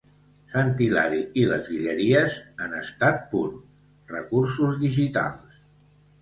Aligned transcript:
Sant 0.51 0.69
Hilari 0.85 1.19
i 1.41 1.43
les 1.51 1.69
Guilleries 1.73 2.37
en 2.69 2.73
estat 2.79 3.21
pur: 3.35 3.43
recursos 4.15 4.81
digitals. 4.87 5.63